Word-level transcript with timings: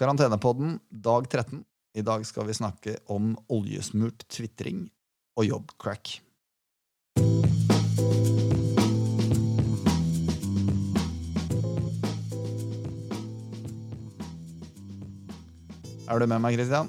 Karantenepodden 0.00 0.78
dag 0.88 1.30
13. 1.30 1.64
I 1.94 2.02
dag 2.02 2.26
skal 2.26 2.46
vi 2.48 2.54
snakke 2.56 2.94
om 3.12 3.34
oljesmurt 3.52 4.22
tvitring 4.32 4.86
og 5.36 5.44
jobbcrack. 5.44 6.22
Er 16.08 16.16
du 16.16 16.24
med 16.24 16.40
meg, 16.40 16.56
Christian? 16.56 16.88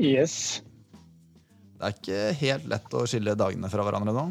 Yes. 0.00 0.62
Det 1.76 1.90
er 1.90 1.98
ikke 1.98 2.22
helt 2.40 2.70
lett 2.72 2.96
å 2.96 3.04
skille 3.04 3.36
dagene 3.36 3.68
fra 3.68 3.84
hverandre 3.84 4.16
nå? 4.16 4.30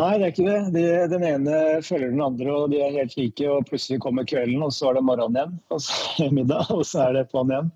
Nei, 0.00 0.12
det 0.16 0.24
er 0.24 0.30
ikke 0.32 0.44
det. 0.46 0.60
De, 0.72 0.84
den 1.12 1.24
ene 1.28 1.56
følger 1.84 2.12
den 2.14 2.22
andre, 2.24 2.52
og 2.54 2.70
de 2.72 2.78
er 2.80 2.94
helt 2.96 3.16
like. 3.18 3.48
Og 3.52 3.66
plutselig 3.68 4.00
kommer 4.00 4.24
kvelden, 4.28 4.62
og 4.64 4.72
så 4.72 4.88
er 4.88 4.96
det 4.96 5.04
morgenen 5.04 5.36
igjen. 5.36 5.58
Og 5.68 5.82
så 5.84 5.98
er 5.98 6.22
det 6.22 6.36
middag, 6.38 6.70
og 6.72 6.86
så 6.88 7.08
er 7.08 7.18
det 7.18 7.26
på'n 7.32 7.52
igjen. 7.52 7.72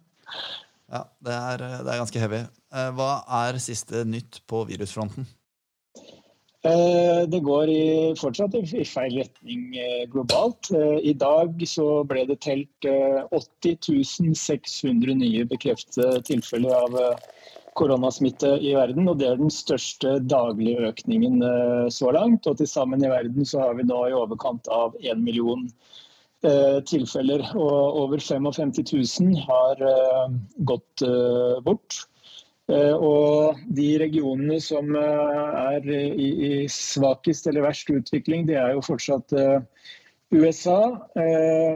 Ja, 0.86 1.02
det 1.26 1.34
er, 1.34 1.64
det 1.82 1.90
er 1.92 2.00
ganske 2.00 2.22
heavy. 2.22 2.44
Eh, 2.72 2.92
hva 2.96 3.10
er 3.44 3.58
siste 3.62 4.06
nytt 4.08 4.40
på 4.48 4.62
virusfronten? 4.70 5.28
Eh, 6.66 7.22
det 7.30 7.42
går 7.44 7.70
i, 7.70 7.84
fortsatt 8.18 8.56
i 8.58 8.84
feil 8.88 9.20
retning 9.20 9.76
eh, 9.78 10.04
globalt. 10.10 10.72
I 10.72 11.12
dag 11.20 11.60
så 11.68 12.00
ble 12.08 12.24
det 12.30 12.40
telt 12.46 12.88
80 12.88 14.32
600 14.40 15.20
nye 15.20 15.44
bekreftede 15.52 16.24
tilfeller 16.26 16.80
av 16.80 16.98
koronasmitte 17.76 18.56
i 18.58 18.72
verden. 18.76 19.08
og 19.08 19.20
Det 19.20 19.28
er 19.28 19.38
den 19.40 19.52
største 19.52 20.16
daglige 20.24 20.90
økningen 20.90 21.44
så 21.92 22.10
langt. 22.16 22.46
og 22.46 22.56
Til 22.58 22.68
sammen 22.70 23.04
i 23.04 23.12
verden 23.12 23.44
så 23.44 23.66
har 23.66 23.76
vi 23.78 23.86
nå 23.86 24.00
i 24.08 24.16
overkant 24.16 24.68
av 24.72 24.96
1 25.02 25.22
million 25.22 25.68
Eh, 26.46 26.80
tilfeller. 26.84 27.42
Og 27.56 28.02
over 28.02 28.20
55 28.20 28.76
000 29.24 29.38
har 29.48 29.80
eh, 29.82 30.36
gått 30.68 31.02
eh, 31.06 31.56
bort. 31.64 32.04
Og 32.66 33.60
de 33.78 33.84
regionene 34.02 34.56
som 34.58 34.88
er 34.98 35.84
i 35.86 36.64
svakest 36.66 37.46
eller 37.46 37.62
verst 37.62 37.92
utvikling, 37.94 38.42
det 38.48 38.56
er 38.58 38.72
jo 38.74 38.82
fortsatt 38.82 39.30
USA, 40.34 40.80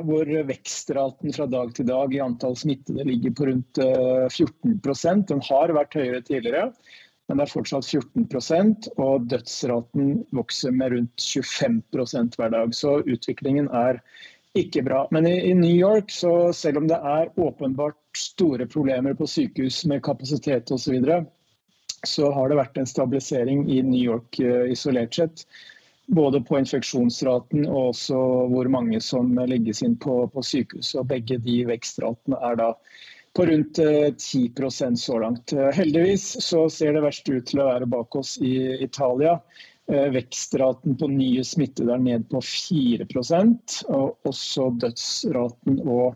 hvor 0.02 0.30
vekstraten 0.48 1.34
fra 1.36 1.46
dag 1.46 1.70
til 1.76 1.86
dag 1.86 2.14
i 2.14 2.22
antall 2.24 2.56
smittede 2.58 3.04
ligger 3.06 3.34
på 3.38 3.46
rundt 3.46 3.78
14% 3.78 5.28
Den 5.28 5.42
har 5.46 5.72
vært 5.76 5.94
høyere 5.94 6.22
tidligere, 6.26 6.64
men 7.30 7.38
det 7.38 7.46
er 7.46 7.52
fortsatt 7.52 7.86
14% 7.86 8.90
og 8.98 9.28
dødsraten 9.30 10.24
vokser 10.34 10.74
med 10.74 10.96
rundt 10.96 11.22
25% 11.22 12.34
hver 12.40 12.50
dag. 12.56 12.74
Så 12.74 12.96
utviklingen 13.06 13.70
er 13.70 14.02
ikke 14.58 14.82
bra. 14.82 15.04
Men 15.14 15.28
i, 15.30 15.54
New 15.54 15.76
York, 15.76 16.10
så 16.10 16.50
selv 16.56 16.80
om 16.80 16.88
det 16.90 16.98
er 16.98 17.30
åpenbart 17.38 18.18
store 18.18 18.66
problemer 18.66 19.14
på 19.14 19.28
sykehus 19.30 19.84
med 19.86 20.02
kapasitet 20.02 20.72
osv., 20.74 20.82
så, 20.82 20.94
videre, 20.96 21.20
så 22.06 22.32
har 22.34 22.50
det 22.50 22.58
vært 22.58 22.80
en 22.80 22.88
stabilisering 22.88 23.68
i 23.70 23.78
New 23.86 24.00
York 24.00 24.40
uh, 24.42 24.66
isolert 24.72 25.14
sett. 25.14 25.44
Både 26.10 26.40
på 26.42 26.58
infeksjonsraten 26.58 27.68
og 27.68 27.92
også 27.92 28.18
hvor 28.50 28.68
mange 28.72 28.98
som 29.04 29.30
legges 29.46 29.84
inn 29.86 29.94
på, 30.00 30.24
på 30.32 30.42
sykehus. 30.42 30.94
Og 30.98 31.06
begge 31.12 31.38
de 31.44 31.60
vekstratene 31.68 32.40
er 32.50 32.58
da 32.58 32.72
på 33.38 33.46
rundt 33.46 33.78
uh, 33.78 34.08
eh, 34.08 34.14
10% 34.18 34.98
så 34.98 35.20
langt. 35.22 35.52
Uh, 35.54 35.68
heldigvis 35.70 36.32
så 36.42 36.64
ser 36.72 36.96
det 36.96 37.04
verst 37.04 37.28
ut 37.30 37.46
til 37.46 37.62
å 37.62 37.68
være 37.68 37.86
bak 37.86 38.16
oss 38.18 38.34
i 38.42 38.56
Italia. 38.82 39.36
Eh, 39.92 40.10
vekstraten 40.10 40.96
på 40.96 41.08
nye 41.08 41.44
smittede 41.44 41.94
er 41.94 42.02
ned 42.02 42.28
på 42.30 42.40
4 42.46 43.06
og 43.88 44.28
også 44.28 44.68
dødsraten 44.84 45.80
og 45.82 46.14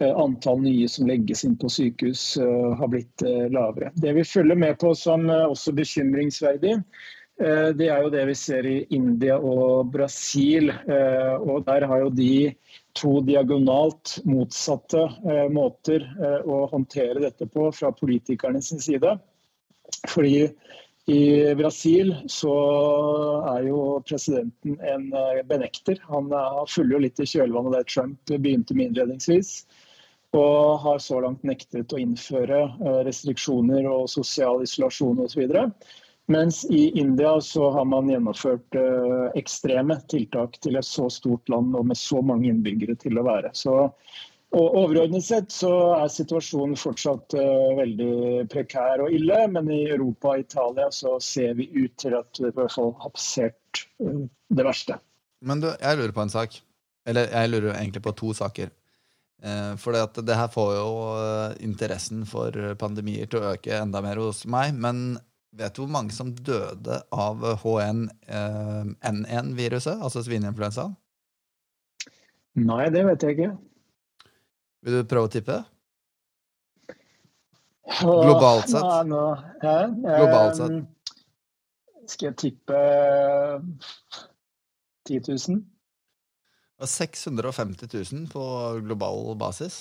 eh, 0.00 0.14
antall 0.14 0.62
nye 0.64 0.88
som 0.88 1.08
legges 1.10 1.44
inn 1.44 1.58
på 1.60 1.68
sykehus 1.68 2.38
eh, 2.40 2.70
har 2.80 2.88
blitt 2.88 3.24
lavere. 3.52 3.90
Det 3.94 4.14
vi 4.16 4.24
følger 4.24 4.56
med 4.56 4.78
på 4.80 4.94
som 4.96 5.28
også 5.28 5.74
bekymringsverdig, 5.76 6.78
det 7.40 7.86
er 7.88 8.02
jo 8.04 8.10
det 8.12 8.26
vi 8.28 8.34
ser 8.36 8.66
i 8.68 8.76
India 8.92 9.38
og 9.40 9.88
Brasil. 9.94 10.68
Og 10.68 11.62
der 11.64 11.86
har 11.88 12.02
jo 12.02 12.10
de 12.12 12.50
to 12.98 13.14
diagonalt 13.24 14.18
motsatte 14.28 15.06
måter 15.48 16.04
å 16.44 16.66
håndtere 16.68 17.22
dette 17.24 17.48
på 17.48 17.70
fra 17.72 17.94
politikernes 17.96 18.68
side. 18.84 19.14
Fordi 20.12 20.50
i 21.10 21.54
Brasil 21.58 22.12
så 22.30 22.54
er 23.56 23.64
jo 23.66 23.80
presidenten 24.06 24.76
en 24.84 25.08
eh, 25.16 25.40
benekter. 25.48 25.98
Han 26.10 26.28
følger 26.68 26.96
jo 26.96 27.04
litt 27.06 27.22
i 27.22 27.28
kjølvannet 27.32 27.78
der 27.78 27.88
Trump 27.88 28.30
begynte 28.30 28.76
med 28.76 28.90
innledningsvis. 28.90 29.64
Og 30.36 30.78
har 30.84 31.00
så 31.02 31.18
langt 31.24 31.42
nektet 31.46 31.90
å 31.96 31.98
innføre 31.98 32.60
eh, 32.68 33.00
restriksjoner 33.08 33.88
og 33.90 34.06
sosial 34.12 34.62
isolasjon 34.66 35.24
osv. 35.24 35.48
Mens 36.30 36.64
i 36.70 36.98
India 37.00 37.40
så 37.40 37.70
har 37.74 37.84
man 37.90 38.08
gjennomført 38.10 38.76
eh, 38.78 39.30
ekstreme 39.34 39.96
tiltak 40.10 40.60
til 40.62 40.78
et 40.78 40.86
så 40.86 41.08
stort 41.10 41.48
land 41.50 41.74
og 41.74 41.88
med 41.90 41.98
så 41.98 42.20
mange 42.22 42.46
innbyggere 42.52 42.94
til 43.02 43.18
å 43.18 43.24
være. 43.26 43.50
Så 43.58 43.88
og 44.50 44.76
Overordnet 44.80 45.22
sett 45.22 45.52
så 45.54 45.70
er 45.94 46.08
situasjonen 46.10 46.74
fortsatt 46.74 47.36
uh, 47.38 47.68
veldig 47.78 48.48
prekær 48.50 49.04
og 49.04 49.12
ille, 49.14 49.36
men 49.54 49.68
i 49.70 49.84
Europa 49.84 50.32
og 50.32 50.42
Italia 50.42 50.88
så 50.90 51.12
ser 51.22 51.54
vi 51.54 51.68
ut 51.76 51.94
til 52.02 52.16
at 52.18 52.40
vi 52.40 52.48
i 52.48 52.56
hvert 52.56 52.74
fall 52.74 52.90
har 52.98 53.12
passert 53.14 53.84
uh, 54.02 54.24
det 54.50 54.66
verste. 54.66 54.96
Men 55.46 55.62
du, 55.62 55.68
jeg 55.70 56.00
lurer 56.00 56.16
på 56.16 56.24
en 56.26 56.34
sak. 56.34 56.58
Eller 57.06 57.30
jeg 57.30 57.52
lurer 57.52 57.76
egentlig 57.76 58.02
på 58.02 58.14
to 58.18 58.34
saker. 58.36 58.74
For 59.80 59.96
det 60.20 60.34
her 60.36 60.50
får 60.52 60.74
jo 60.76 60.88
interessen 61.64 62.26
for 62.28 62.52
pandemier 62.76 63.30
til 63.30 63.40
å 63.40 63.54
øke 63.54 63.72
enda 63.72 64.02
mer 64.04 64.20
hos 64.20 64.42
meg. 64.44 64.74
Men 64.76 65.14
vet 65.56 65.74
du 65.74 65.80
hvor 65.82 65.92
mange 65.92 66.12
som 66.14 66.34
døde 66.34 67.02
av 67.10 67.36
HN1-viruset, 67.62 69.98
altså 69.98 70.22
svineinfluensaen? 70.26 70.96
Nei, 72.60 72.90
det 72.92 73.06
vet 73.06 73.22
jeg 73.24 73.30
ikke. 73.36 73.50
Vil 74.84 74.94
du 74.96 75.04
prøve 75.08 75.26
å 75.28 75.32
tippe? 75.32 75.64
Globalt 78.00 78.68
sett. 78.70 78.84
Nå, 79.10 79.10
nå, 79.10 79.16
Globalt 80.04 80.56
sett. 80.58 80.72
Skal 82.10 82.26
jeg 82.30 82.36
tippe 82.42 82.78
10 85.06 85.20
000? 85.28 85.36
Det 86.80 86.82
var 86.82 86.90
650 86.90 87.86
000 87.92 88.04
på 88.32 88.42
global 88.86 89.16
basis. 89.38 89.74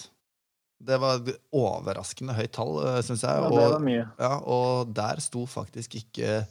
Det 0.80 0.96
var 1.02 1.20
overraskende 1.52 2.36
høyt 2.38 2.54
tall, 2.56 2.78
eh, 2.86 3.02
syns 3.04 3.26
jeg. 3.26 3.44
Ja, 3.44 3.50
det 3.52 3.68
var 3.76 3.84
mye. 3.84 4.08
Ja, 4.20 4.34
og 4.48 4.94
der 4.96 5.22
sto 5.24 5.46
faktisk 5.50 6.00
ikke 6.04 6.44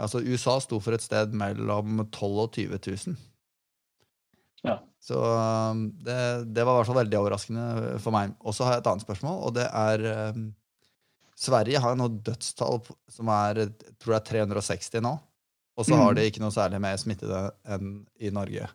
Altså, 0.00 0.20
USA 0.22 0.54
sto 0.62 0.78
for 0.80 0.94
et 0.94 1.02
sted 1.02 1.32
mellom 1.36 2.04
12 2.14 2.36
og 2.44 2.52
20 2.54 2.78
000. 2.78 3.16
Ja. 4.62 4.76
Så 5.02 5.18
um, 5.18 5.86
det, 6.04 6.16
det, 6.54 6.64
var 6.64 6.74
i 6.74 6.78
hvert 6.78 6.90
fall 6.90 7.00
veldig 7.00 7.18
overraskende 7.18 7.66
for 8.04 8.14
meg. 8.14 8.34
Og 8.44 8.54
så 8.56 8.66
har 8.66 8.76
jeg 8.76 8.84
et 8.84 8.90
annet 8.92 9.04
spørsmål, 9.06 9.40
og 9.48 9.56
det 9.56 9.66
er 9.66 10.06
um, 10.30 10.50
Sverige 11.40 11.80
har 11.80 11.94
jo 11.94 12.00
nå 12.02 12.08
dødstall 12.20 12.82
som 13.08 13.30
er 13.32 13.62
tror 14.00 14.18
jeg 14.18 14.26
360 14.28 15.00
nå. 15.04 15.14
Og 15.80 15.86
så 15.86 15.96
mm. 15.96 16.02
har 16.02 16.16
de 16.16 16.26
ikke 16.28 16.42
noe 16.42 16.52
særlig 16.52 16.82
mer 16.84 16.98
smittede 17.00 17.44
enn 17.72 17.94
i 18.20 18.32
Norge. 18.34 18.68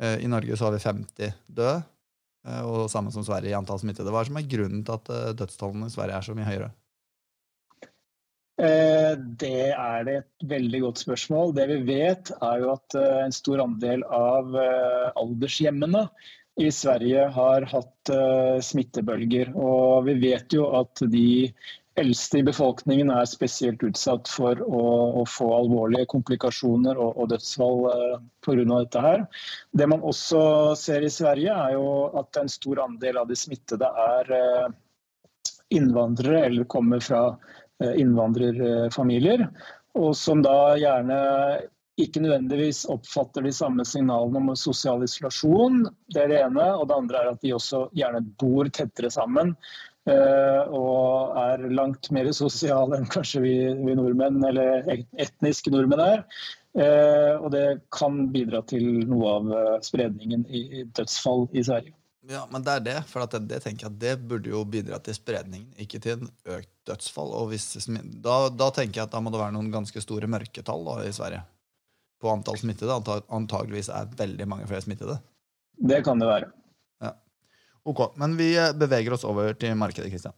Uh, 0.00 0.16
I 0.22 0.30
Norge 0.30 0.56
så 0.56 0.68
har 0.68 0.76
vi 0.76 0.84
50 0.86 1.34
døde, 1.50 1.80
og 2.40 2.86
samme 2.88 3.12
som 3.12 3.24
Sverige 3.26 3.52
i 3.52 3.56
antall 3.58 3.80
smittede. 3.82 4.08
Hva 4.12 4.22
er 4.22 4.30
som 4.30 4.38
er 4.40 4.46
grunnen 4.48 4.84
til 4.86 4.94
at 4.96 5.10
uh, 5.12 5.32
dødstallene 5.36 5.90
i 5.90 5.92
Sverige 5.92 6.16
er 6.16 6.24
så 6.24 6.36
mye 6.36 6.48
høyere? 6.48 6.70
Eh, 8.60 9.12
det 9.40 9.70
er 9.72 10.08
et 10.18 10.44
veldig 10.48 10.82
godt 10.84 11.00
spørsmål. 11.00 11.54
Det 11.56 11.66
vi 11.70 11.78
vet, 11.88 12.32
er 12.44 12.60
jo 12.60 12.74
at 12.74 12.96
eh, 12.98 13.22
en 13.24 13.32
stor 13.34 13.62
andel 13.64 14.04
av 14.04 14.56
eh, 14.58 15.06
aldershjemmene 15.20 16.04
i 16.60 16.68
Sverige 16.74 17.28
har 17.32 17.64
hatt 17.70 18.10
smittebølger. 18.66 19.54
Og 19.56 20.04
vi 20.10 20.16
vet 20.20 20.52
jo 20.52 20.66
at 20.76 21.00
de 21.08 21.48
eldste 22.00 22.40
i 22.40 22.46
befolkningen 22.46 23.12
er 23.14 23.28
spesielt 23.28 23.82
utsatt 23.86 24.28
for 24.32 24.60
å, 24.64 24.82
å 25.20 25.24
få 25.28 25.48
alvorlige 25.58 26.08
komplikasjoner 26.10 26.98
og, 26.98 27.14
og 27.16 27.30
dødsfall 27.32 27.86
pga. 28.44 28.66
dette 28.72 29.04
her. 29.04 29.24
Det 29.72 29.88
man 29.90 30.04
også 30.04 30.42
ser 30.80 31.06
i 31.06 31.12
Sverige, 31.12 31.54
er 31.54 31.76
jo 31.76 32.10
at 32.20 32.40
en 32.40 32.50
stor 32.50 32.82
andel 32.86 33.22
av 33.22 33.30
de 33.30 33.38
smittede 33.38 33.88
er 34.04 34.32
innvandrere 35.70 36.46
eller 36.48 36.66
kommer 36.70 37.02
fra 37.04 37.24
Eh, 37.80 38.00
innvandrerfamilier. 38.00 39.46
Og 39.96 40.12
som 40.16 40.42
da 40.44 40.76
gjerne 40.76 41.20
ikke 42.00 42.20
nødvendigvis 42.22 42.84
oppfatter 42.92 43.44
de 43.44 43.52
samme 43.56 43.84
signalene 43.88 44.40
om 44.40 44.56
sosial 44.56 45.04
isolasjon. 45.04 45.86
Det 46.12 46.24
er 46.24 46.32
det 46.32 46.42
ene. 46.44 46.66
Og 46.76 46.86
det 46.88 46.98
andre 46.98 47.22
er 47.22 47.30
at 47.32 47.40
de 47.44 47.54
også 47.56 47.86
gjerne 47.96 48.20
bor 48.40 48.68
tettere 48.68 49.10
sammen. 49.12 49.54
Eh, 50.10 50.72
og 50.76 51.36
er 51.40 51.66
langt 51.74 52.10
mer 52.14 52.30
sosial 52.36 52.96
enn 52.96 53.08
kanskje 53.10 53.44
vi, 53.44 53.54
vi 53.78 53.96
nordmenn, 53.98 54.42
eller 54.46 54.88
etniske 55.20 55.72
nordmenn 55.74 56.02
er. 56.04 56.24
Eh, 56.78 57.34
og 57.38 57.50
det 57.54 57.64
kan 57.94 58.26
bidra 58.34 58.62
til 58.70 59.06
noe 59.10 59.38
av 59.38 59.80
spredningen 59.86 60.46
i 60.46 60.84
dødsfall 60.96 61.48
i 61.54 61.64
Sverige. 61.66 61.94
Ja, 62.28 62.44
men 62.52 62.62
det 62.62 62.72
er 62.72 62.82
det. 62.84 62.98
For 63.08 63.24
det, 63.24 63.40
det, 63.48 63.62
tenker 63.64 63.86
jeg 63.86 63.94
at 63.94 64.02
det 64.02 64.28
burde 64.28 64.52
jo 64.52 64.60
bidra 64.68 65.00
til 65.02 65.16
spredningen, 65.16 65.70
ikke 65.80 66.02
til 66.02 66.18
en 66.18 66.28
økt 66.52 66.70
dødsfall. 66.88 67.32
Og 67.38 67.50
hvis, 67.54 67.72
da, 67.88 68.36
da, 68.52 68.68
tenker 68.76 69.00
jeg 69.00 69.08
at 69.08 69.14
da 69.14 69.22
må 69.24 69.32
det 69.32 69.40
være 69.40 69.56
noen 69.56 69.72
ganske 69.72 70.02
store 70.04 70.28
mørketall 70.30 70.84
da, 70.86 71.00
i 71.08 71.16
Sverige 71.16 71.42
på 72.20 72.28
antall 72.28 72.60
smittede. 72.60 72.98
Antageligvis 73.32 73.88
er 73.96 74.10
veldig 74.18 74.48
mange 74.48 74.68
flere 74.68 74.84
smittede. 74.84 75.16
Det 75.80 76.02
kan 76.04 76.20
det 76.20 76.28
være. 76.28 76.50
Ok, 77.82 78.12
Men 78.16 78.36
vi 78.36 78.58
eh, 78.58 78.72
beveger 78.76 79.12
oss 79.12 79.24
over 79.24 79.54
til 79.56 79.74
markedet, 79.76 80.10
Kristian. 80.12 80.36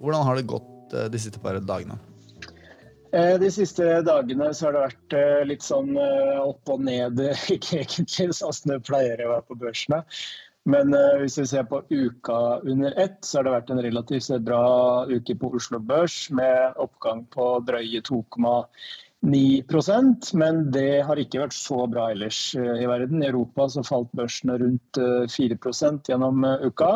Hvordan 0.00 0.24
har 0.26 0.36
det 0.36 0.48
gått 0.50 0.94
eh, 0.94 1.06
de 1.12 1.22
siste 1.22 1.38
par 1.38 1.60
dagene? 1.62 2.00
Eh, 3.14 3.36
de 3.38 3.50
siste 3.54 3.86
dagene 4.06 4.50
så 4.54 4.66
har 4.66 4.74
det 4.74 4.86
vært 4.88 5.18
litt 5.46 5.66
sånn 5.66 5.94
opp 5.98 6.74
og 6.74 6.82
ned, 6.86 7.22
ikke 7.54 7.78
egentlig 7.84 8.32
sånn 8.34 8.56
som 8.58 8.74
det 8.74 8.82
pleier 8.90 9.22
å 9.22 9.36
være 9.36 9.46
på 9.52 9.60
børsene. 9.62 10.02
Men 10.70 10.86
hvis 11.20 11.38
vi 11.40 11.46
ser 11.50 11.64
på 11.70 11.78
uka 11.90 12.38
under 12.62 12.90
ett, 13.00 13.20
så 13.26 13.38
har 13.38 13.44
det 13.46 13.56
vært 13.56 13.70
en 13.74 13.84
relativt 13.86 14.44
bra 14.46 14.64
uke 15.10 15.34
på 15.40 15.46
Oslo 15.58 15.78
Børs 15.82 16.16
med 16.36 16.58
oppgang 16.80 17.20
på 17.34 17.44
drøye 17.66 18.00
2,9% 18.06 20.34
men 20.40 20.54
det 20.72 21.02
har 21.08 21.16
ikke 21.20 21.42
vært 21.42 21.56
så 21.56 21.78
bra 21.90 22.04
ellers 22.14 22.40
i 22.54 22.86
verden. 22.86 23.22
I 23.22 23.30
Europa 23.32 23.62
så 23.72 23.80
falt 23.86 24.10
børsene 24.16 24.54
rundt 24.62 24.92
4% 25.34 26.10
gjennom 26.12 26.36
uka. 26.64 26.90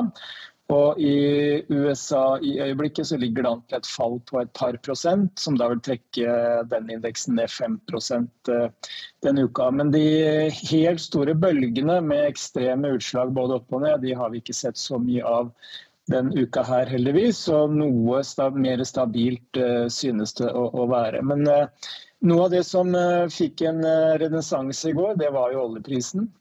Og 0.73 0.97
i 0.97 1.61
USA 1.69 2.39
i 2.41 2.55
øyeblikket 2.65 3.11
så 3.11 3.19
ligger 3.21 3.45
det 3.45 3.51
an 3.51 3.63
til 3.69 3.77
et 3.77 3.89
fall 3.89 4.15
på 4.31 4.39
et 4.41 4.53
par 4.57 4.77
prosent, 4.81 5.33
som 5.39 5.59
da 5.61 5.69
vil 5.69 5.83
trekke 5.85 6.37
den 6.71 6.89
indeksen 6.95 7.37
ned 7.37 7.53
5 7.53 7.75
eh, 8.49 8.95
denne 9.27 9.45
uka. 9.45 9.71
Men 9.71 9.93
de 9.93 10.05
helt 10.71 11.03
store 11.05 11.35
bølgene 11.35 11.99
med 12.01 12.31
ekstreme 12.31 12.95
utslag 12.97 13.35
både 13.37 13.59
opp 13.61 13.77
og 13.77 13.85
ned, 13.85 14.01
de 14.01 14.15
har 14.17 14.33
vi 14.33 14.41
ikke 14.41 14.57
sett 14.57 14.81
så 14.81 14.99
mye 14.99 15.25
av 15.25 15.53
den 16.09 16.33
uka 16.33 16.65
her, 16.65 16.89
heldigvis. 16.89 17.43
Og 17.53 17.77
noe 17.77 18.23
mer 18.57 18.85
stabilt 18.89 19.61
uh, 19.61 19.85
synes 19.89 20.33
det 20.41 20.49
å, 20.49 20.87
være. 20.89 21.21
Men 21.23 21.45
uh, 21.45 21.93
noe 22.25 22.49
av 22.49 22.57
det 22.57 22.65
som 22.65 22.89
fikk 23.29 23.67
en 23.69 23.85
renessanse 24.21 24.89
i 24.89 24.97
går, 24.97 25.21
det 25.21 25.29
var 25.37 25.53
jo 25.53 25.69
oljeprisen 25.69 26.33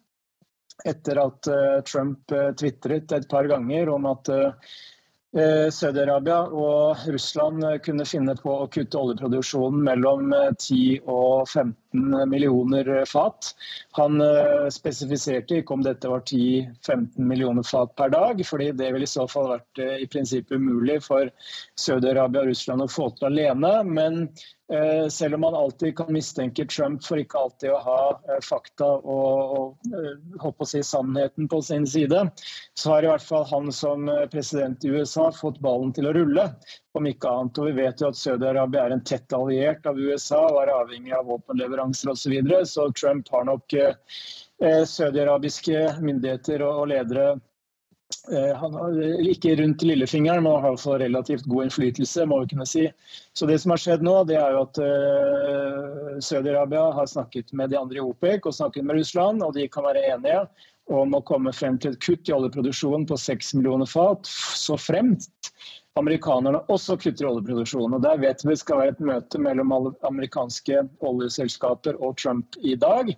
etter 0.86 1.20
at 1.26 1.48
eh, 1.48 1.82
Trump 1.88 2.32
eh, 2.32 2.52
tvitret 2.60 3.12
et 3.12 3.30
par 3.30 3.48
ganger 3.50 3.90
om 3.90 4.10
at 4.12 4.30
eh, 4.30 4.74
Saudi-Arabia 5.74 6.44
og 6.54 7.08
Russland 7.10 7.64
kunne 7.82 8.06
finne 8.06 8.36
på 8.38 8.52
å 8.54 8.68
kutte 8.70 9.00
oljeproduksjonen 9.00 9.80
mellom 9.82 10.28
10 10.30 11.08
og 11.10 11.48
15 11.50 12.30
millioner 12.30 12.92
fat. 13.10 13.50
Han 13.98 14.22
spesifiserte 14.70 15.58
ikke 15.64 15.74
om 15.74 15.82
dette 15.82 16.12
var 16.12 16.22
10-15 16.22 17.18
millioner 17.18 17.66
fat 17.66 17.96
per 17.98 18.14
dag, 18.14 18.46
fordi 18.46 18.70
det 18.78 18.92
ville 18.94 19.10
i 19.10 19.16
så 19.16 19.26
fall 19.26 19.56
vært 19.56 19.82
i 20.04 20.06
prinsippet 20.06 20.62
umulig 20.62 21.00
for 21.02 21.34
Saudi-Arabia 21.82 22.46
og 22.46 22.54
Russland 22.54 22.86
å 22.86 22.92
få 23.00 23.10
til 23.18 23.32
alene. 23.32 23.74
Men 23.90 24.28
selv 25.12 25.36
om 25.36 25.42
man 25.42 25.56
alltid 25.56 25.98
kan 25.98 26.14
mistenke 26.14 26.66
Trump 26.66 27.04
for 27.04 27.20
ikke 27.20 27.38
alltid 27.38 27.74
å 27.74 27.82
ha 27.84 27.98
eh, 28.30 28.40
fakta 28.48 28.88
og, 28.88 29.76
og 30.40 30.64
å 30.64 30.68
si, 30.68 30.80
sannheten 30.84 31.50
på 31.52 31.62
sin 31.62 31.88
side, 31.88 32.22
så 32.80 32.94
har 32.94 33.04
i 33.04 33.12
hvert 33.12 33.26
fall 33.28 33.46
han 33.52 33.72
som 33.76 34.08
president 34.32 34.86
i 34.86 34.94
USA 34.96 35.30
fått 35.36 35.60
ballen 35.64 35.94
til 35.94 36.08
å 36.08 36.16
rulle, 36.16 36.48
om 36.98 37.10
ikke 37.10 37.30
annet. 37.30 37.60
Og 37.60 37.70
vi 37.70 37.78
vet 37.84 38.02
jo 38.02 38.10
at 38.14 38.20
Saudi-Arabia 38.20 38.88
er 38.88 38.98
en 38.98 39.06
tett 39.06 39.36
alliert 39.36 39.86
av 39.90 40.00
USA 40.00 40.42
og 40.48 40.62
er 40.64 40.74
avhengig 40.78 41.16
av 41.18 41.28
våpenleveranser 41.32 42.14
osv. 42.14 42.24
Så, 42.24 42.32
videre. 42.32 42.66
så 42.66 42.88
Trump 42.96 43.28
har 43.36 43.50
nok 43.50 43.74
eh, 43.78 44.84
saudi-arabiske 44.88 45.98
myndigheter 46.02 46.64
og, 46.64 46.88
ledere 46.94 47.34
Eh, 47.34 47.50
han 48.60 48.74
har 48.78 49.00
ikke 49.28 49.56
rundt 49.60 49.84
lillefingeren, 49.86 50.44
men 50.44 50.62
har 50.64 50.76
også 50.76 50.98
relativt 51.02 51.48
god 51.50 51.68
innflytelse. 51.68 52.26
må 52.26 52.40
vi 52.42 52.52
kunne 52.54 52.68
si. 52.70 52.88
Så 53.34 53.46
Det 53.46 53.60
som 53.62 53.74
har 53.74 53.82
skjedd 53.82 54.06
nå, 54.06 54.16
det 54.30 54.38
er 54.40 54.56
jo 54.56 54.64
at 54.64 54.80
uh, 54.80 56.20
Saudi-Arabia 56.24 56.86
har 56.96 57.10
snakket 57.10 57.54
med 57.54 57.70
de 57.74 57.80
andre 57.80 58.00
i 58.00 58.06
OPEC 58.06 58.46
og 58.46 58.56
snakket 58.56 58.86
med 58.86 59.00
Russland, 59.02 59.44
og 59.44 59.54
de 59.54 59.68
kan 59.68 59.88
være 59.88 60.06
enige 60.16 60.46
om 60.92 61.16
å 61.16 61.24
komme 61.24 61.54
frem 61.56 61.78
til 61.80 61.94
et 61.94 62.02
kutt 62.04 62.28
i 62.28 62.36
oljeproduksjonen 62.36 63.08
på 63.08 63.18
6 63.20 63.54
millioner 63.60 63.88
fat, 63.88 64.28
så 64.28 64.76
fremt 64.80 65.30
amerikanerne 66.00 66.64
også 66.74 66.98
kutter 66.98 67.30
oljeproduksjonen. 67.30 67.98
Og 67.98 68.04
Der 68.04 68.20
vet 68.22 68.44
vi 68.44 68.52
det 68.52 68.60
skal 68.62 68.82
være 68.82 68.96
et 68.96 69.04
møte 69.04 69.42
mellom 69.42 69.74
amerikanske 70.04 70.86
oljeselskaper 71.06 72.00
og 72.02 72.18
Trump 72.18 72.58
i 72.62 72.76
dag. 72.76 73.14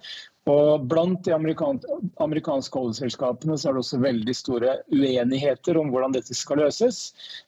Og 0.45 0.83
Blant 0.85 1.23
de 1.25 1.33
amerikan 1.33 1.79
amerikanske 2.21 2.77
oljeselskapene 2.77 3.55
er 3.57 3.73
det 3.73 3.81
også 3.81 3.97
veldig 4.03 4.35
store 4.37 4.75
uenigheter 4.93 5.79
om 5.81 5.89
hvordan 5.89 6.13
dette 6.13 6.37
skal 6.37 6.61
løses. 6.61 6.99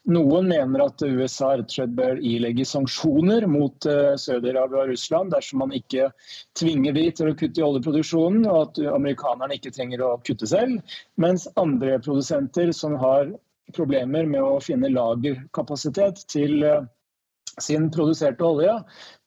Noen 0.09 0.49
mener 0.49 0.87
at 0.87 1.03
USA 1.05 1.51
rett 1.53 1.69
og 1.69 1.75
slett 1.75 1.93
bør 1.99 2.17
ilegge 2.17 2.65
sanksjoner 2.65 3.45
mot 3.51 3.85
uh, 3.85 4.15
Saudi-Arabia 4.17 4.81
og 4.81 4.93
Russland 4.95 5.35
dersom 5.35 5.61
man 5.61 5.77
ikke 5.77 6.09
tvinger 6.57 6.97
de 6.97 7.05
til 7.19 7.29
å 7.29 7.37
kutte 7.37 7.61
i 7.61 7.67
oljeproduksjonen, 7.67 8.49
og 8.49 8.59
at 8.63 8.81
amerikanerne 8.95 9.59
ikke 9.59 9.75
trenger 9.77 10.01
å 10.01 10.15
kutte 10.25 10.49
selv. 10.49 10.97
Mens 11.21 11.45
andre 11.53 11.99
produsenter 12.01 12.73
som 12.73 12.97
har 12.97 13.29
problemer 13.77 14.25
med 14.25 14.41
å 14.41 14.57
finne 14.63 14.89
lagerkapasitet 14.89 16.25
til 16.33 16.63
uh, 16.65 16.81
sin 17.61 17.91
produserte 17.91 18.45
olje, 18.45 18.73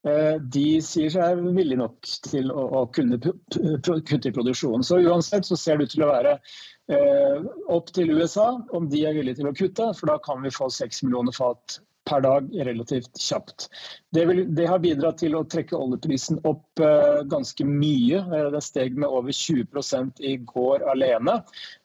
eh, 0.07 0.37
de 0.55 0.65
sier 0.85 1.11
seg 1.13 1.43
villige 1.57 1.81
nok 1.81 2.11
til 2.29 2.51
å, 2.53 2.85
kunne 2.95 3.19
kutte 3.21 4.31
i 4.31 4.35
produksjonen. 4.35 4.87
Så 4.87 5.01
uansett 5.03 5.49
så 5.49 5.59
ser 5.59 5.79
det 5.79 5.89
ut 5.89 5.95
til 5.97 6.07
å 6.07 6.13
være 6.13 6.37
eh, 6.39 7.47
opp 7.69 7.93
til 7.97 8.15
USA 8.15 8.53
om 8.77 8.89
de 8.93 9.05
er 9.07 9.17
villige 9.19 9.41
til 9.41 9.51
å 9.51 9.57
kutte, 9.57 9.93
for 9.99 10.13
da 10.13 10.19
kan 10.25 10.43
vi 10.45 10.55
få 10.55 10.71
6 10.73 11.05
millioner 11.07 11.37
fat 11.37 11.81
per 12.09 12.23
dag 12.25 12.47
relativt 12.67 13.19
kjapt. 13.21 13.69
Det, 14.11 14.25
vil, 14.27 14.45
det, 14.57 14.65
har 14.67 14.81
bidratt 14.83 15.21
til 15.21 15.37
å 15.37 15.45
trekke 15.45 15.77
oljeprisen 15.77 16.41
opp 16.49 16.83
eh, 16.83 17.21
ganske 17.31 17.67
mye. 17.67 18.23
Det 18.55 18.63
steg 18.65 18.97
med 18.99 19.11
over 19.11 19.35
20 19.37 20.25
i 20.27 20.39
går 20.49 20.87
alene. 20.91 21.41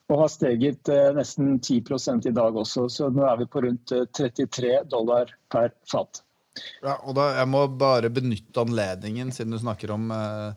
Og 0.06 0.22
har 0.22 0.30
steget 0.30 0.90
nesten 1.18 1.58
10 1.58 2.30
i 2.30 2.34
dag 2.38 2.58
også, 2.62 2.86
så 2.94 3.10
nå 3.10 3.26
er 3.26 3.40
vi 3.42 3.50
på 3.50 3.66
rundt 3.66 3.94
33 4.14 4.74
eh, 4.78 4.86
dollar 4.90 5.34
per 5.50 5.74
fat. 5.90 6.22
Ja, 6.84 6.96
og 7.04 7.16
da, 7.18 7.32
Jeg 7.40 7.50
må 7.52 7.66
bare 7.68 8.12
benytte 8.14 8.64
anledningen, 8.64 9.32
siden 9.36 9.56
du 9.56 9.60
snakker 9.60 9.92
om 9.96 10.10
uh, 10.14 10.56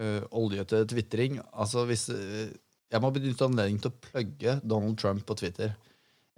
uh, 0.00 0.22
olje 0.40 0.64
til 0.70 0.88
tvitring. 0.94 1.38
Altså, 1.52 1.84
uh, 1.84 2.50
jeg 2.90 3.04
må 3.04 3.12
benytte 3.14 3.46
anledningen 3.46 3.82
til 3.84 3.92
å 3.92 4.02
plugge 4.08 4.58
Donald 4.64 4.98
Trump 4.98 5.26
på 5.26 5.38
Twitter. 5.38 5.76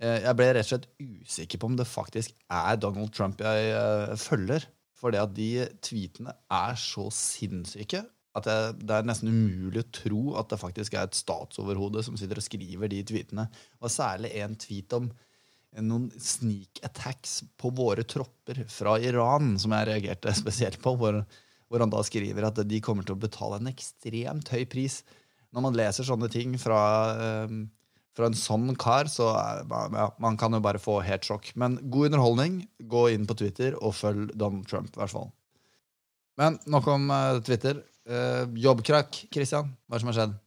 jeg 0.02 0.34
ble 0.34 0.46
rett 0.50 0.66
og 0.66 0.68
slett 0.68 0.88
usikker 0.98 1.60
på 1.62 1.68
om 1.70 1.76
det 1.78 1.86
faktisk 1.86 2.32
er 2.50 2.76
Donald 2.76 3.12
Trump 3.14 3.40
jeg 3.40 4.16
følger. 4.18 4.66
For 4.98 5.14
det 5.14 5.20
at 5.22 5.32
de 5.36 5.50
tweetene 5.82 6.34
er 6.50 6.74
så 6.78 7.06
sinnssyke 7.14 8.02
at 8.38 8.48
jeg, 8.48 8.76
det 8.80 8.96
er 8.96 9.06
nesten 9.06 9.28
umulig 9.32 9.82
å 9.82 9.90
tro 9.92 10.22
at 10.40 10.52
det 10.52 10.60
faktisk 10.60 10.96
er 10.96 11.08
et 11.08 11.18
statsoverhode 11.18 12.04
som 12.06 12.16
sitter 12.16 12.40
og 12.40 12.46
skriver 12.46 12.88
de 12.88 13.02
tweetene. 13.08 13.46
Og 13.82 13.92
særlig 13.92 14.32
en 14.40 14.56
tweet 14.56 14.96
om 14.96 15.10
noen 15.80 16.10
sneak 16.20 16.82
attacks 16.84 17.40
på 17.56 17.70
våre 17.72 18.04
tropper 18.04 18.64
fra 18.68 18.98
Iran, 19.00 19.54
som 19.60 19.72
jeg 19.72 19.88
reagerte 19.88 20.34
spesielt 20.42 20.80
på, 20.82 20.94
hvor, 21.00 21.22
hvor, 21.68 21.80
han 21.80 21.92
da 21.92 22.02
skriver 22.04 22.48
at 22.48 22.60
de 22.68 22.80
kommer 22.84 23.06
til 23.06 23.16
å 23.16 23.22
betale 23.22 23.60
en 23.60 23.70
ekstremt 23.70 24.52
høy 24.52 24.66
pris. 24.68 25.00
Når 25.52 25.66
man 25.66 25.78
leser 25.78 26.08
sånne 26.08 26.28
ting 26.32 26.56
fra, 26.60 26.82
um, 27.46 27.64
fra 28.16 28.28
en 28.28 28.36
sånn 28.36 28.74
kar, 28.80 29.08
så 29.12 29.30
ja, 29.32 30.08
man 30.22 30.36
kan 30.40 30.52
jo 30.56 30.62
bare 30.64 30.80
få 30.80 31.00
helt 31.04 31.28
sjokk. 31.28 31.52
Men 31.60 31.78
god 31.82 32.12
underholdning. 32.12 32.62
Gå 32.88 33.08
inn 33.12 33.28
på 33.28 33.36
Twitter 33.40 33.76
og 33.80 33.96
følg 33.96 34.32
Donald 34.36 34.68
Trump, 34.68 34.92
i 34.92 35.02
hvert 35.02 35.12
fall. 35.12 35.32
Men 36.40 36.56
nok 36.72 36.88
om 36.88 37.10
uh, 37.12 37.40
Twitter. 37.44 37.80
Uh, 38.08 38.48
jobbkrakk, 38.58 39.26
Christian. 39.32 39.72
Hva 39.86 39.94
er 39.94 40.00
det 40.00 40.04
som 40.04 40.12
har 40.12 40.20
skjedd? 40.20 40.40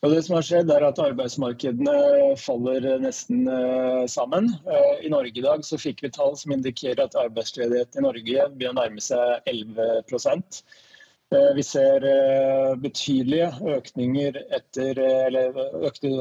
Og 0.00 0.14
det 0.14 0.22
som 0.24 0.38
har 0.38 0.44
skjedd 0.46 0.70
er 0.72 0.84
at 0.86 1.00
Arbeidsmarkedene 1.02 1.94
faller 2.40 2.86
nesten 3.02 3.42
uh, 3.44 4.06
sammen. 4.08 4.46
Uh, 4.64 4.94
I 5.04 5.10
Norge 5.12 5.36
i 5.36 5.44
dag 5.44 5.64
så 5.66 5.76
fikk 5.80 6.00
vi 6.06 6.10
tall 6.14 6.38
som 6.40 6.54
indikerer 6.56 7.02
at 7.04 7.16
arbeidsledigheten 7.20 8.00
i 8.00 8.04
Norge 8.06 8.46
å 8.48 8.72
nærme 8.78 9.04
seg 9.04 9.50
11 9.50 9.90
uh, 10.00 11.50
Vi 11.58 11.64
ser 11.68 12.06
betydelige 12.80 13.50
økninger 13.76 14.40
etter 14.56 15.02
eller 15.04 15.60
økte 15.90 16.14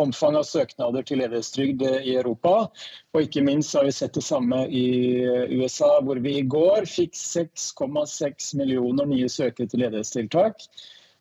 omfang 0.00 0.40
av 0.40 0.48
søknader 0.48 1.04
til 1.04 1.20
ledighetstrygd 1.20 1.84
i 2.00 2.16
Europa. 2.16 2.70
Og 3.12 3.28
ikke 3.28 3.44
minst 3.44 3.76
har 3.76 3.84
vi 3.84 3.92
sett 3.92 4.16
det 4.16 4.24
samme 4.24 4.64
i 4.72 4.86
USA, 5.52 5.98
hvor 6.00 6.16
vi 6.24 6.38
i 6.40 6.48
går 6.48 6.88
fikk 6.88 7.12
6,6 7.12 8.54
millioner 8.56 9.12
nye 9.12 9.28
søkere 9.28 9.68
til 9.68 9.84
ledighetstiltak 9.84 10.64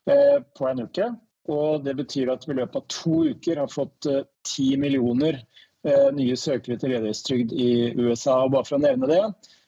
på 0.06 0.72
en 0.72 0.86
uke. 0.88 1.12
Og 1.52 1.84
det 1.86 1.94
betyr 2.00 2.32
at 2.34 2.46
vi 2.48 2.56
i 2.56 2.60
løpet 2.60 2.80
av 2.80 2.86
to 2.90 3.20
uker 3.30 3.62
har 3.62 3.72
fått 3.72 4.08
eh, 4.10 4.24
ti 4.48 4.72
millioner 4.82 5.38
eh, 5.86 6.08
nye 6.16 6.38
søkere 6.40 6.80
til 6.82 6.96
ledighetstrygd 6.96 7.54
i 7.54 7.72
USA. 8.00 8.40
Og 8.44 8.56
bare 8.56 8.68
for 8.68 8.80
å 8.80 8.86
nevne 8.86 9.10
det, 9.12 9.22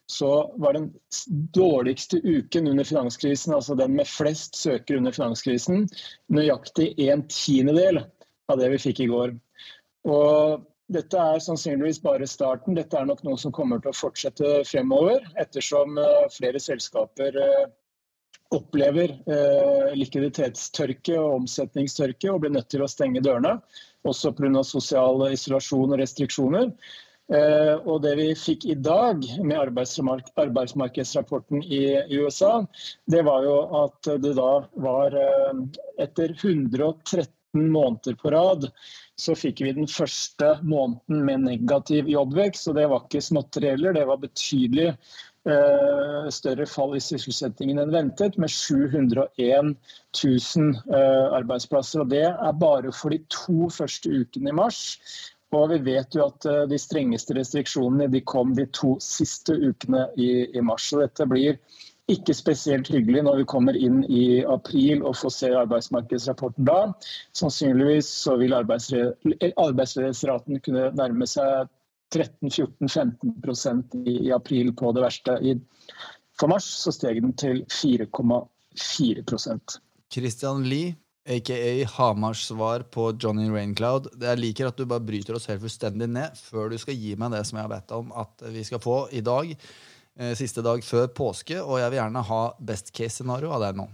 så 0.10 0.32
var 0.58 0.78
den 0.78 0.88
dårligste 1.54 2.22
uken 2.24 2.70
under 2.72 2.88
finanskrisen, 2.88 3.54
altså 3.54 3.76
den 3.76 3.98
med 3.98 4.08
flest 4.08 4.56
søkere 4.56 5.02
under 5.02 5.12
finanskrisen, 5.12 5.86
nøyaktig 6.32 6.94
en 7.10 7.26
tiendedel 7.28 8.02
av 8.48 8.62
det 8.62 8.72
vi 8.72 8.82
fikk 8.88 9.04
i 9.04 9.10
går. 9.12 9.36
Og 10.08 10.64
dette 10.96 11.20
er 11.20 11.44
sannsynligvis 11.44 12.00
bare 12.00 12.30
starten. 12.32 12.78
Dette 12.78 12.96
er 12.96 13.10
nok 13.10 13.26
noe 13.28 13.38
som 13.42 13.52
kommer 13.52 13.84
til 13.84 13.92
å 13.92 14.00
fortsette 14.00 14.62
fremover, 14.70 15.28
ettersom 15.38 16.00
eh, 16.02 16.24
flere 16.34 16.64
selskaper 16.64 17.38
opplever 18.56 19.12
eh, 19.28 19.96
likviditetstørke 19.98 21.18
og 21.20 21.42
omsetningstørke 21.42 22.32
og 22.32 22.44
blir 22.44 22.54
nødt 22.56 22.70
til 22.72 22.84
å 22.84 22.92
stenge 22.92 23.24
dørene, 23.24 23.58
også 24.08 24.32
pga. 24.38 24.64
sosial 24.64 25.26
isolasjon 25.32 25.94
og 25.94 26.02
restriksjoner. 26.02 26.72
Eh, 27.28 27.74
og 27.84 28.04
det 28.06 28.14
vi 28.20 28.28
fikk 28.40 28.70
i 28.72 28.78
dag 28.80 29.26
med 29.44 29.58
arbeidsmark 29.60 30.30
arbeidsmarkedsrapporten 30.40 31.60
i, 31.64 31.82
USA, 32.16 32.62
det 33.12 33.26
var 33.28 33.44
jo 33.44 33.58
at 33.84 34.12
det 34.24 34.38
da 34.38 34.52
var 34.80 35.18
eh, 35.20 35.66
etter 36.06 36.32
113 36.38 37.28
måneder 37.58 38.16
på 38.22 38.32
rad 38.32 38.70
så 39.18 39.34
fikk 39.36 39.64
vi 39.66 39.74
den 39.74 39.90
første 39.90 40.54
måneden 40.62 41.24
med 41.26 41.46
negativ 41.48 42.10
jobbvekst. 42.12 42.70
og 42.70 42.78
Det 42.78 42.86
var 42.92 43.06
ikke 43.06 43.24
småtteri 43.26 43.72
heller, 43.74 43.96
det 43.98 44.06
var 44.08 44.22
betydelig 44.22 44.92
større 46.34 46.66
fall 46.70 46.96
i 46.98 47.04
sysselsettingen 47.04 47.80
enn 47.82 47.94
ventet, 47.94 48.38
med 48.42 48.52
701 48.52 49.74
000 50.24 50.76
eh, 50.94 51.26
arbeidsplasser. 51.40 52.00
og 52.04 52.10
Det 52.12 52.26
er 52.28 52.62
bare 52.62 52.92
for 52.92 53.10
de 53.14 53.20
to 53.34 53.70
første 53.74 54.12
ukene 54.12 54.50
i 54.52 54.60
mars. 54.60 54.82
Og 55.56 55.70
vi 55.72 55.80
vet 55.94 56.16
jo 56.16 56.22
at 56.28 56.46
eh, 56.50 56.70
de 56.72 56.78
strengeste 56.82 57.34
restriksjonene 57.38 58.12
de 58.12 58.22
kom 58.28 58.56
de 58.58 58.66
to 58.76 58.92
siste 59.04 59.54
ukene 59.56 60.08
i, 60.18 60.48
i 60.52 60.62
mars. 60.62 60.84
Så 60.90 60.96
dette 61.04 61.26
blir 61.30 61.54
ikke 62.12 62.34
spesielt 62.36 62.88
hyggelig 62.92 63.24
når 63.28 63.36
vi 63.42 63.46
kommer 63.52 63.76
inn 63.76 64.04
i 64.08 64.44
april 64.48 65.04
og 65.04 65.18
får 65.20 65.30
se 65.36 65.50
arbeidsmarkedsrapporten 65.60 66.66
da. 66.68 66.94
Sannsynligvis 67.36 68.08
så 68.24 68.38
vil 68.40 68.54
arbeidsledighetsraten 68.56 70.60
kunne 70.64 70.92
nærme 70.96 71.26
seg 71.28 71.68
13-14-15 72.16 74.08
i, 74.08 74.28
i 74.28 74.32
april 74.36 74.72
på 74.78 74.92
det 74.96 75.04
verste. 75.04 75.32
I, 75.42 75.58
for 76.40 76.48
mars 76.52 76.68
så 76.84 76.92
steg 76.96 77.22
den 77.24 77.34
til 77.38 77.66
4,4% 77.72 79.80
Christian 80.14 80.64
Lie 80.70 80.96
aka 81.28 81.86
Hamars 81.86 82.48
svar 82.48 82.80
på 82.80 83.12
Johnny 83.20 83.50
Raincloud. 83.52 84.08
Jeg 84.22 84.40
liker 84.40 84.70
at 84.70 84.80
du 84.80 84.88
bare 84.88 85.04
bryter 85.04 85.36
oss 85.36 85.50
helt 85.52 85.64
fullstendig 85.64 86.08
ned 86.10 86.40
før 86.40 86.72
du 86.72 86.78
skal 86.80 86.96
gi 86.96 87.16
meg 87.20 87.36
det 87.36 87.44
som 87.48 87.60
jeg 87.60 87.68
har 87.68 87.74
bedt 87.74 87.94
om 87.98 88.14
at 88.16 88.48
vi 88.54 88.64
skal 88.68 88.82
få 88.84 88.98
i 89.12 89.22
dag. 89.26 89.52
Eh, 90.18 90.34
siste 90.40 90.64
dag 90.66 90.84
før 90.86 91.10
påske, 91.14 91.60
og 91.62 91.82
jeg 91.82 91.92
vil 91.92 92.00
gjerne 92.00 92.24
ha 92.30 92.42
best 92.72 92.94
case 92.96 93.20
scenario 93.20 93.52
av 93.54 93.68
deg 93.68 93.82
nå. 93.82 93.90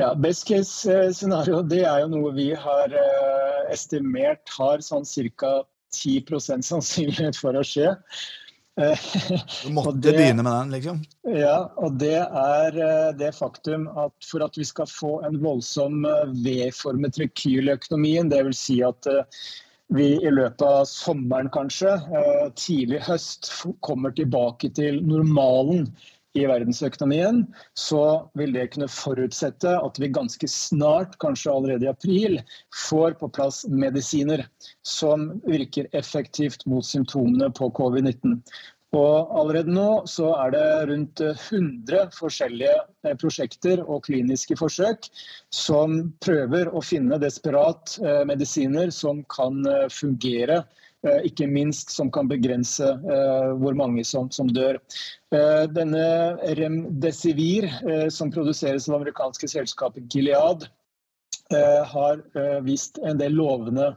Ja, 0.00 0.14
Best 0.14 0.46
case 0.48 0.88
eh, 0.88 1.10
scenario 1.12 1.60
det 1.68 1.82
er 1.84 2.04
jo 2.04 2.12
noe 2.14 2.32
vi 2.36 2.48
har 2.56 2.94
eh, 2.96 3.72
estimert 3.74 4.54
har 4.56 4.80
sånn 4.84 5.04
ca. 5.36 5.58
10% 5.96 6.66
sannsynlighet 6.66 7.38
for 7.38 7.58
å 7.58 7.64
skje. 7.66 7.92
Du 9.64 9.72
måtte 9.72 9.98
det, 10.00 10.12
begynne 10.16 10.42
med 10.42 10.52
den, 10.52 10.70
liksom? 10.72 11.02
Ja, 11.28 11.72
og 11.76 11.98
det 12.00 12.22
er 12.24 12.78
eh, 12.80 13.10
det 13.18 13.34
faktum 13.36 13.84
at 14.00 14.14
for 14.24 14.44
at 14.46 14.56
vi 14.56 14.64
skal 14.64 14.88
få 14.88 15.18
en 15.28 15.36
voldsom 15.42 16.06
eh, 16.08 16.32
V-formet 16.46 17.20
rekyl 17.20 17.68
i 17.68 17.74
økonomien, 17.74 18.32
dvs. 18.32 18.62
Si 18.70 18.78
at 18.86 19.08
eh, 19.12 19.44
vi 19.92 20.14
i 20.16 20.32
løpet 20.32 20.64
av 20.64 20.86
sommeren 20.88 21.50
kanskje, 21.52 21.98
tidlig 22.56 23.02
høst, 23.04 23.50
kommer 23.84 24.14
tilbake 24.16 24.70
til 24.72 25.02
normalen 25.04 25.90
i 26.38 26.44
verdensøkonomien, 26.48 27.42
så 27.76 28.28
vil 28.38 28.54
det 28.56 28.70
kunne 28.72 28.88
forutsette 28.88 29.74
at 29.76 29.98
vi 30.00 30.10
ganske 30.12 30.48
snart, 30.48 31.18
kanskje 31.22 31.52
allerede 31.52 31.86
i 31.86 31.92
april, 31.92 32.38
får 32.88 33.18
på 33.20 33.28
plass 33.36 33.62
medisiner 33.68 34.46
som 34.86 35.28
virker 35.44 35.90
effektivt 35.92 36.64
mot 36.66 36.86
symptomene 36.86 37.50
på 37.56 37.68
covid-19. 37.76 38.40
Og 38.92 39.32
allerede 39.40 39.72
nå 39.72 40.02
så 40.10 40.34
er 40.36 40.52
det 40.52 40.64
rundt 40.90 41.20
100 41.24 42.10
forskjellige 42.12 42.74
eh, 43.06 43.14
prosjekter 43.16 43.80
og 43.86 44.04
kliniske 44.04 44.58
forsøk 44.60 45.08
som 45.52 46.12
prøver 46.24 46.68
å 46.68 46.82
finne 46.84 47.16
desperat 47.22 47.96
eh, 48.04 48.20
medisiner 48.28 48.92
som 48.92 49.24
kan 49.32 49.64
eh, 49.64 49.88
fungere 49.88 50.60
ikke 51.26 51.48
minst 51.50 51.90
som 51.90 52.10
kan 52.14 52.28
begrense 52.30 52.86
eh, 52.86 53.48
hvor 53.58 53.74
mange 53.78 54.04
som, 54.06 54.30
som 54.30 54.50
dør. 54.54 54.78
Eh, 55.34 55.64
denne 55.74 56.04
Remdesivir, 56.58 57.68
som 58.12 58.30
produseres 58.34 58.88
av 58.88 59.00
amerikanske 59.00 59.50
selskapet 59.50 60.08
Gilead, 60.12 60.68
har 61.52 62.20
vist 62.64 62.96
en 63.04 63.18
del 63.20 63.34
lovende 63.36 63.90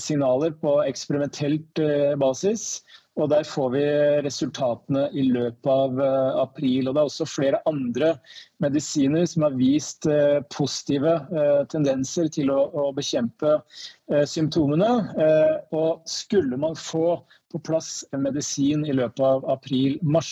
signaler 0.00 0.54
på 0.56 0.70
eksperimentelt 0.88 1.80
basis. 2.16 2.78
Og 3.20 3.28
Der 3.28 3.44
får 3.44 3.68
vi 3.74 3.82
resultatene 4.24 5.02
i 5.12 5.26
løpet 5.26 5.68
av 5.68 6.00
april. 6.46 6.88
og 6.88 6.94
Det 6.94 7.02
er 7.02 7.10
også 7.10 7.28
flere 7.28 7.60
andre 7.68 8.14
medisiner 8.62 9.26
som 9.26 9.46
har 9.46 9.56
vist 9.58 10.06
uh, 10.10 10.40
positive 10.54 11.14
uh, 11.32 11.62
tendenser 11.72 12.28
til 12.34 12.50
å, 12.54 12.88
bekjempe 12.96 13.58
symptomene. 14.24 14.88
og 15.76 16.00
Skulle 16.08 16.56
man 16.56 16.72
få 16.80 17.18
på 17.52 17.58
plass 17.64 18.04
en 18.12 18.22
medisin 18.24 18.86
i 18.86 18.92
løpet 18.96 19.20
av 19.24 19.44
april-mai, 19.52 20.24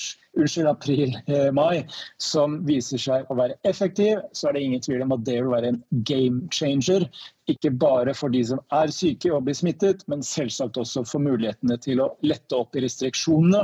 som 2.19 2.67
viser 2.69 2.99
seg 3.01 3.29
å 3.29 3.37
være 3.39 3.57
effektiv, 3.69 4.19
så 4.33 4.49
er 4.49 4.57
det 4.57 4.65
ingen 4.65 4.85
tvil 4.85 5.05
om 5.05 5.13
at 5.17 5.25
det 5.29 5.39
vil 5.41 5.53
være 5.53 5.69
en 5.73 5.83
game 6.09 6.49
changer 6.53 7.09
ikke 7.51 7.71
bare 7.79 8.15
for 8.17 8.33
de 8.35 8.43
som 8.45 8.61
er 8.75 8.91
syke 8.95 9.31
og 9.33 9.45
blir 9.47 9.57
smittet, 9.57 10.03
men 10.11 10.25
selvsagt 10.27 10.79
også 10.81 11.05
for 11.07 11.23
mulighetene 11.23 11.77
til 11.83 12.03
å 12.03 12.11
lette 12.27 12.59
opp 12.59 12.77
i 12.77 12.83
restriksjonene 12.85 13.63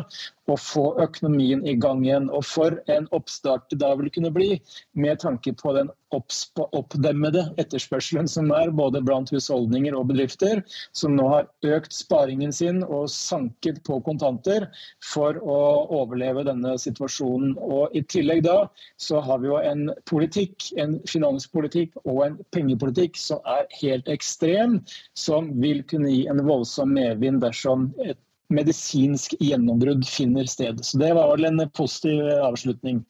og 0.50 0.58
få 0.60 0.84
økonomien 1.02 1.62
i 1.66 1.74
gang 1.78 2.02
igjen. 2.06 2.28
Og 2.34 2.44
for 2.46 2.78
en 2.92 3.08
oppstart 3.14 3.68
det 3.70 3.80
da 3.82 3.92
vil 3.98 4.10
kunne 4.14 4.32
bli, 4.34 4.56
med 4.98 5.20
tanke 5.22 5.54
på 5.58 5.74
den 5.76 5.90
oppdemmede 6.12 7.46
etterspørselen 7.62 8.28
som 8.28 8.50
er 8.52 8.72
både 8.76 9.00
blant 9.04 9.30
husholdninger 9.32 9.94
og 9.96 10.10
bedrifter, 10.10 10.60
som 10.92 11.14
nå 11.16 11.28
har 11.30 11.48
økt 11.76 11.94
sparingen 11.96 12.52
sin 12.52 12.82
og 12.84 13.08
sanket 13.12 13.80
på 13.86 14.00
kontanter 14.04 14.68
for 15.12 15.38
å 15.40 15.60
overleve 16.02 16.44
denne 16.48 16.74
situasjonen. 16.80 17.54
Og 17.56 17.96
I 17.96 18.04
tillegg 18.12 18.44
da 18.46 18.58
så 19.00 19.22
har 19.24 19.40
vi 19.42 19.50
jo 19.52 19.60
en 19.62 19.88
politikk, 20.10 20.72
en 20.76 20.98
finanspolitikk 21.08 21.96
og 22.04 22.24
en 22.26 22.36
pengepolitikk 22.54 23.16
som 23.20 23.40
er 23.48 23.64
helt 23.80 24.10
ekstrem, 24.12 24.80
som 25.16 25.54
vil 25.62 25.84
kunne 25.88 26.12
gi 26.12 26.26
en 26.28 26.44
voldsom 26.46 26.92
medvind 26.92 27.40
dersom 27.42 27.90
et 28.02 28.20
medisinsk 28.54 29.34
gjennombrudd 29.40 30.04
finner 30.08 30.48
sted. 30.50 30.84
Så 30.84 31.00
det 31.00 31.12
var 31.16 31.32
vel 31.34 31.48
en 31.48 31.64
positiv 31.74 32.20
avslutning. 32.42 33.02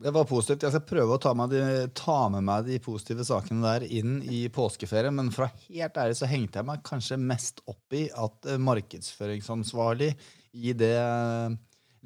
Det 0.00 0.10
var 0.16 0.24
positivt. 0.24 0.62
Jeg 0.64 0.72
skal 0.72 0.86
prøve 0.88 1.16
å 1.16 1.20
ta 1.20 1.34
med, 1.36 1.52
de, 1.52 1.88
ta 1.96 2.22
med, 2.32 2.44
meg 2.48 2.64
de 2.70 2.78
positive 2.80 3.24
sakene 3.28 3.60
der 3.60 3.84
inn 3.84 4.20
i 4.24 4.46
påskeferien, 4.52 5.12
men 5.12 5.28
for 5.34 5.52
helt 5.66 5.98
ærlig 6.00 6.16
så 6.16 6.28
hengte 6.30 6.60
jeg 6.60 6.68
meg 6.70 6.84
kanskje 6.86 7.18
mest 7.20 7.60
opp 7.68 7.96
i 7.96 8.06
at 8.08 8.48
eh, 8.48 8.60
markedsføringsansvarlig 8.64 10.14
i 10.56 10.72
det 10.72 10.94
eh, 10.96 11.58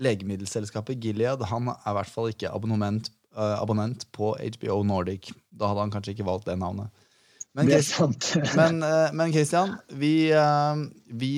legemiddelselskapet 0.03 0.99
Gilead, 0.99 1.45
han 1.53 1.71
er 1.71 1.93
i 1.93 1.95
hvert 2.01 2.11
fall 2.11 2.33
ikke 2.33 2.51
abonnement, 2.51 3.13
uh, 3.39 3.61
abonnent 3.61 4.03
på 4.17 4.33
HBO 4.43 4.81
Nordic. 4.83 5.31
Da 5.55 5.71
hadde 5.71 5.85
han 5.85 5.95
kanskje 5.95 6.17
ikke 6.17 6.27
valgt 6.27 6.51
det 6.51 6.59
navnet. 6.59 6.91
Men, 7.55 7.71
det 7.71 7.79
er 7.79 7.87
sant. 7.87 8.33
men, 8.59 8.83
men 9.15 9.31
Christian, 9.31 9.77
vi, 9.95 10.33
vi 11.15 11.31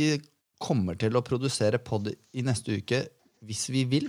kommer 0.62 0.98
til 1.00 1.16
å 1.16 1.24
produsere 1.24 1.80
pod 1.82 2.08
i 2.12 2.44
neste 2.44 2.78
uke 2.80 3.02
hvis 3.46 3.66
vi 3.72 3.84
vil. 3.88 4.08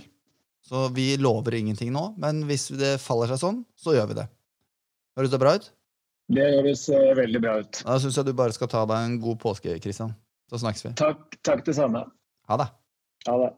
Så 0.64 0.88
vi 0.92 1.12
lover 1.20 1.56
ingenting 1.56 1.92
nå, 1.94 2.10
men 2.20 2.42
hvis 2.48 2.68
det 2.76 2.98
faller 3.00 3.30
seg 3.30 3.40
sånn, 3.40 3.60
så 3.78 3.94
gjør 3.96 4.10
vi 4.10 4.18
det. 4.18 4.26
Høres 5.18 5.32
det 5.32 5.40
bra 5.40 5.54
ut? 5.56 5.70
Det 6.28 6.44
høres 6.44 6.82
veldig 7.16 7.40
bra 7.40 7.54
ut. 7.62 7.80
Da 7.86 7.96
syns 8.02 8.18
jeg 8.20 8.28
du 8.28 8.34
bare 8.36 8.52
skal 8.56 8.68
ta 8.68 8.82
deg 8.88 9.06
en 9.06 9.16
god 9.22 9.38
påske, 9.40 9.78
Kristian. 9.80 10.12
Så 10.50 10.60
snakkes 10.60 10.84
vi. 10.84 10.92
Takk, 11.00 11.38
takk 11.44 11.64
det 11.64 11.76
samme. 11.76 12.04
Ha 12.48 12.60
det. 12.60 12.68
Ha 13.28 13.38
det. 13.44 13.48